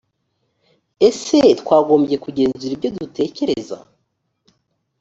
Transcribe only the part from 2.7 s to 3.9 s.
ibyo dutekereza